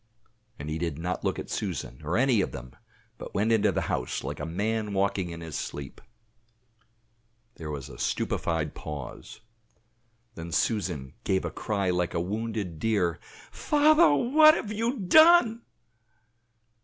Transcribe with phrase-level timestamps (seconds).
[0.57, 2.71] And he did not look at Susan or any of them,
[3.19, 6.01] but went into the house like a man walking in his sleep.
[7.57, 9.41] There was a stupefied pause.
[10.33, 13.19] Then Susan gave a cry like a wounded deer.
[13.51, 14.11] "Father!
[14.11, 15.61] what have you done?"